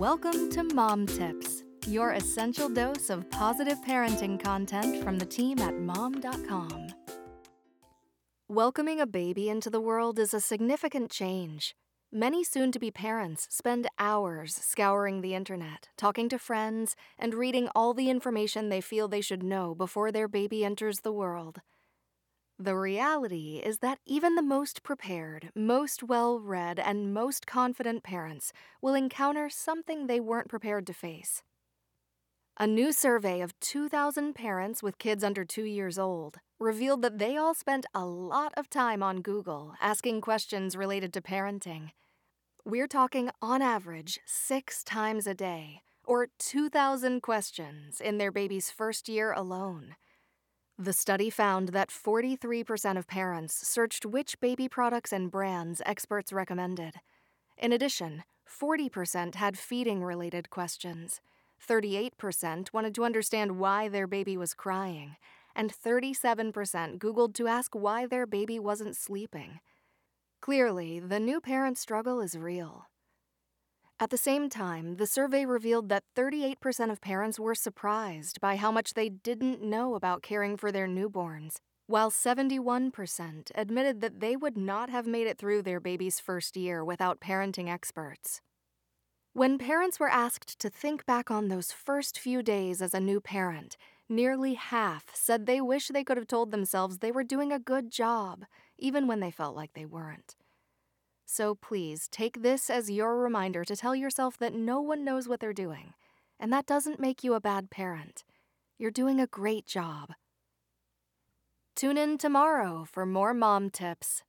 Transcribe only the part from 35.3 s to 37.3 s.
two years old revealed that